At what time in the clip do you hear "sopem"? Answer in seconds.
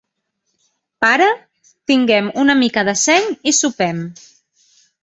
3.61-4.07